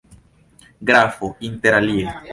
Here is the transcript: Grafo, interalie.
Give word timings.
Grafo, 0.81 1.35
interalie. 1.41 2.07